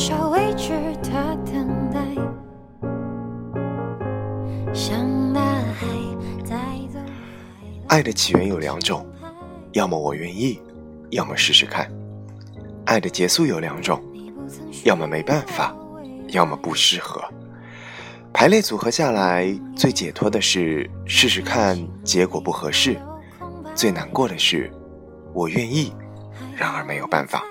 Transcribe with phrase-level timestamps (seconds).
[0.00, 0.70] 少未知
[1.02, 2.00] 的等待？
[4.72, 5.86] 像大海
[6.42, 6.56] 在
[6.90, 6.98] 走。
[7.88, 9.06] 爱的起源有两种，
[9.72, 10.58] 要么我愿意，
[11.10, 11.86] 要么试试看。
[12.86, 14.02] 爱的结束有两种，
[14.84, 15.76] 要么没办法，
[16.28, 17.22] 要么不适合。
[18.32, 22.94] 排列组合下来，最解脱的是试试看，结果不合适；
[23.74, 24.72] 最难过的是
[25.34, 25.92] 我愿意，
[26.56, 27.44] 然而没有办法。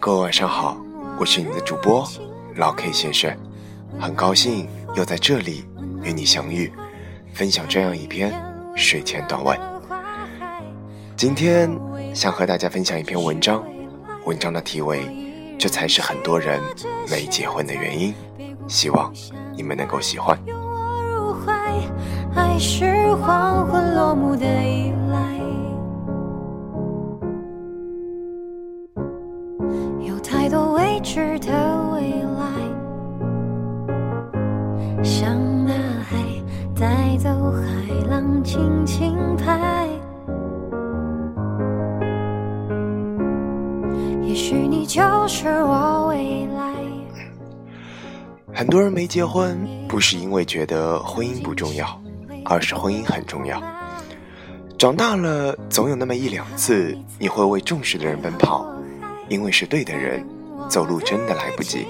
[0.00, 0.78] 各位晚上好，
[1.18, 2.08] 我是你的主播
[2.56, 3.36] 老 K 先生，
[3.98, 5.62] 很高兴又在这里
[6.02, 6.72] 与你相遇，
[7.34, 8.32] 分享这样一篇
[8.74, 9.60] 睡前短文。
[11.18, 11.70] 今天
[12.14, 13.62] 想和大家分享一篇文章，
[14.24, 15.02] 文章的题为
[15.58, 16.58] 《这才是很多人
[17.10, 18.14] 没结婚的原因》。
[18.66, 19.12] 希望
[19.54, 20.38] 你们能够喜欢。
[20.46, 21.52] 我入怀，
[22.34, 24.94] 爱是黄昏落幕的依
[30.30, 31.48] 太多未知的
[31.92, 32.46] 未来，
[35.02, 35.36] 像
[35.66, 36.16] 大海
[36.72, 37.60] 带走海
[38.08, 39.88] 浪轻轻拍。
[44.22, 46.74] 也许你就是我未来。
[48.54, 52.00] 很多人没结婚，不是因为觉得婚姻不重要，
[52.44, 53.60] 而是婚姻很重要。
[54.78, 58.64] 长大了，总有那么一两次，你会为重视的人奔跑，
[59.30, 60.22] 因为是对的人，
[60.68, 61.86] 走路真的来不及。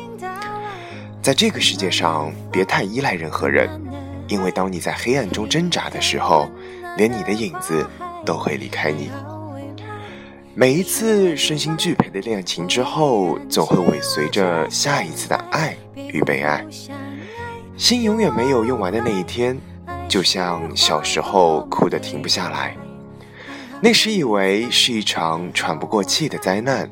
[1.22, 3.68] 在这个世界上，别太依赖任何人，
[4.28, 6.48] 因为当你在黑暗中挣扎的时候，
[6.96, 7.84] 连你的影子
[8.24, 9.10] 都会离开你。
[10.54, 16.64] 每一次身心俱疲的恋情之后，总会尾随着下一次的爱与被爱。
[17.76, 19.58] 心永远没有用完的那一天，
[20.06, 22.76] 就像小时候哭得停不下来。
[23.80, 26.90] 那时以为是一场喘不过气的灾难，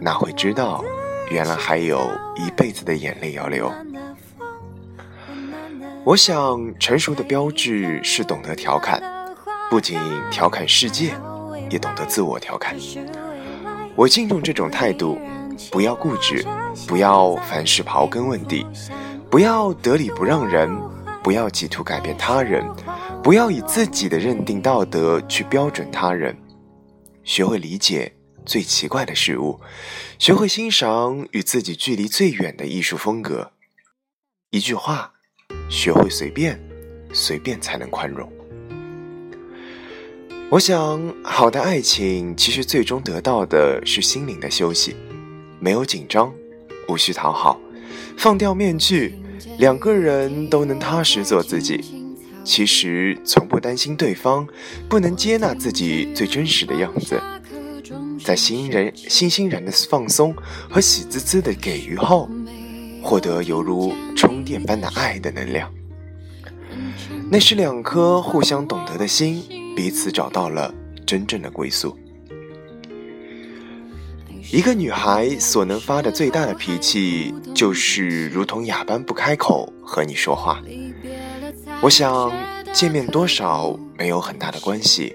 [0.00, 0.84] 哪会知道，
[1.30, 3.70] 原来还有一辈子的眼泪要流。
[6.04, 9.02] 我想，成熟的标志是懂得调侃，
[9.68, 9.98] 不仅
[10.30, 11.14] 调侃世界。
[11.70, 12.74] 也懂得自我调侃，
[13.94, 15.16] 我敬重这种态度。
[15.70, 16.44] 不要固执，
[16.88, 18.66] 不要凡事刨根问底，
[19.30, 20.68] 不要得理不让人，
[21.22, 22.66] 不要企图改变他人，
[23.22, 26.36] 不要以自己的认定道德去标准他人。
[27.22, 28.12] 学会理解
[28.44, 29.60] 最奇怪的事物，
[30.18, 33.52] 学会欣赏与自己距离最远的艺术风格。
[34.50, 35.12] 一句话，
[35.68, 36.60] 学会随便，
[37.12, 38.30] 随便才能宽容。
[40.50, 44.96] 我想，好的爱情其实最终得到的是心灵的休息，
[45.60, 46.32] 没有紧张，
[46.88, 47.60] 无需讨好，
[48.18, 49.14] 放掉面具，
[49.58, 51.84] 两个人都能踏实做自己。
[52.42, 54.48] 其实从不担心对方
[54.88, 57.20] 不能接纳自己最真实的样子，
[58.24, 60.34] 在欣然、欣欣然的放松
[60.68, 62.28] 和喜滋滋的给予后，
[63.02, 65.72] 获得犹如充电般的爱的能量。
[67.30, 69.42] 那是两颗互相懂得的心。
[69.76, 70.74] 彼此找到了
[71.06, 71.96] 真正的归宿。
[74.52, 80.60] 一个女孩所能发的最大的脾气，就是如同哑般不开口和你说话。
[81.80, 82.30] 我想
[82.72, 85.14] 见面多少没有很大的关系，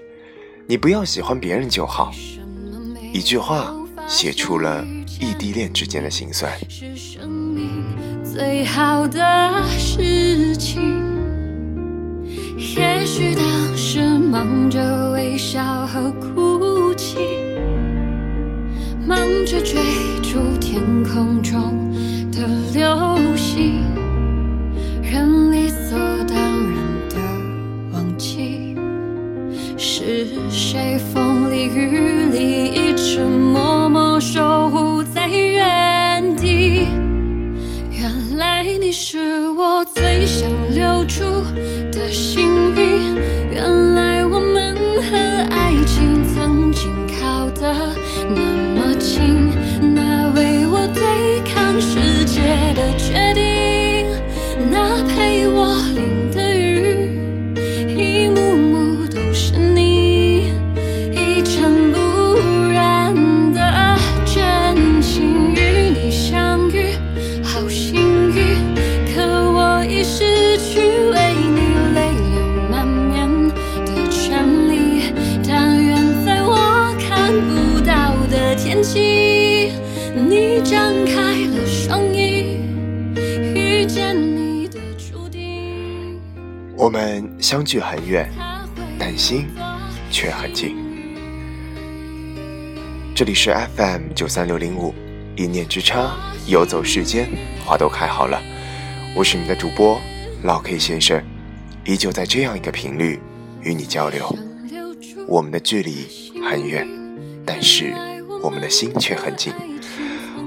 [0.66, 2.12] 你不要喜欢别人就好。
[3.12, 3.74] 一句话
[4.06, 4.84] 写出了
[5.20, 6.52] 异地恋之间的心酸。
[8.24, 10.80] 最好的事情，
[12.76, 13.44] 也许当。
[13.78, 17.18] 时忙着微笑和哭泣，
[19.06, 19.80] 忙着追
[20.22, 21.92] 逐天空中
[22.30, 23.15] 的流
[48.28, 48.40] 那
[48.74, 49.50] 么近，
[49.94, 52.40] 那为我对抗世界
[52.74, 53.25] 的决
[86.86, 88.30] 我们相距很远，
[88.96, 89.48] 但心
[90.08, 90.76] 却很近。
[93.12, 94.94] 这里是 FM 九三六零五，
[95.34, 96.14] 一念之差，
[96.46, 97.28] 游走世间，
[97.64, 98.40] 花都开好了。
[99.16, 100.00] 我是你的主播
[100.44, 101.20] 老 K 先生，
[101.84, 103.18] 依旧在这样一个频率
[103.62, 104.32] 与你交流。
[105.26, 106.06] 我们的距离
[106.48, 106.86] 很远，
[107.44, 107.92] 但是
[108.40, 109.52] 我们的心却很近。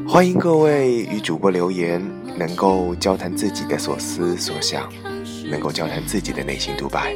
[0.08, 2.02] 欢迎各位与主播留言，
[2.38, 4.90] 能够交谈自己的所思所想，
[5.50, 7.14] 能够交谈自己的内心独白。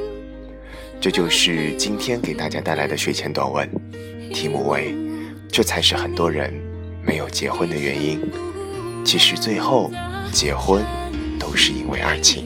[1.00, 3.70] 这就是今天给大家带来的睡前短文，
[4.34, 4.96] 题目为
[5.52, 6.54] “这才是很多人
[7.06, 8.20] 没有结婚的原因”。
[9.06, 9.92] 其实最后
[10.32, 10.82] 结婚
[11.38, 12.46] 都是因为爱情。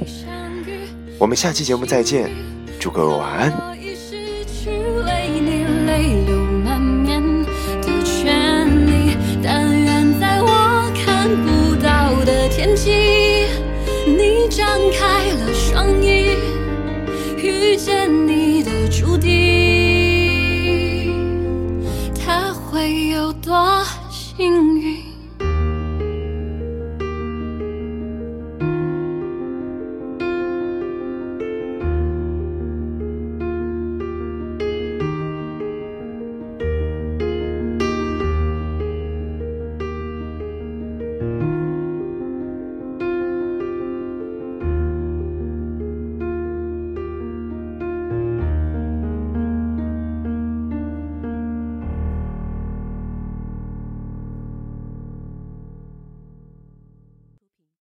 [1.19, 2.31] 我们下期节目再见，
[2.80, 3.67] 祝各位晚安。
[23.18, 24.97] 有多幸运？